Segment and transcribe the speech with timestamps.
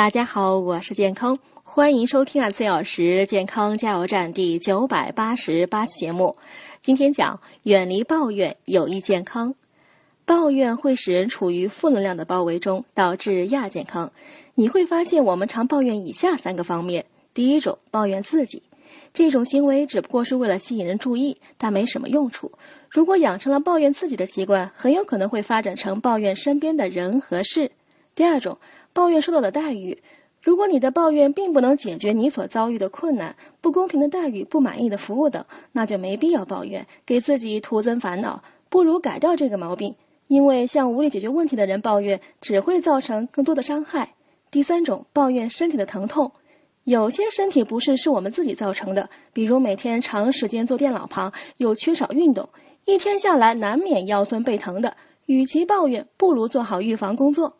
[0.00, 6.34] 大家好，我是健康，欢迎收听二十四小时健康加油站第九百八十八期节目。
[6.80, 9.54] 今天讲远离抱怨，有益健康。
[10.24, 14.10] 抱怨会使人处于负能量的包围中，导致亚健康。
[14.54, 17.04] 你会发现，我们常抱怨以下三个方面：
[17.34, 18.62] 第一种，抱怨自己，
[19.12, 22.50] 这种行为只不过是为了吸引人注意，但没什么用处。
[22.88, 27.70] 如果养成了抱怨自己的习惯，很有可能会发展成抱怨身边的人和事。
[28.14, 28.56] 第二种。
[28.92, 30.02] 抱怨受到的待遇，
[30.42, 38.42] 如果你的抱怨并不能解决你所遭遇的困难、不公平的待遇、不满意的服务等，那就没必要抱怨，给自己徒增烦恼。
[38.68, 39.94] 不如改掉这个毛病，
[40.28, 44.14] 因为向无力解决问题的人抱怨，只会造成更多的伤害。
[44.50, 46.32] 第三种，抱怨身体的疼痛，
[46.84, 52.48] 有些身体不适是我们自己造成的，比如每天长时间坐电脑旁，又缺少运动，
[52.84, 54.96] 一天下来难免腰酸背疼的。
[55.26, 57.54] 与其抱怨，不如做好预防工作。